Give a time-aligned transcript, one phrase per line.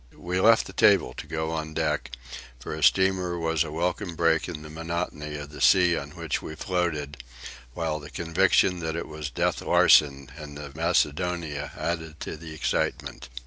[0.17, 2.09] We left the table to go on deck,
[2.59, 6.41] for a steamer was a welcome break in the monotony of the sea on which
[6.41, 7.23] we floated,
[7.75, 13.29] while the conviction that it was Death Larsen and the Macedonia added to the excitement.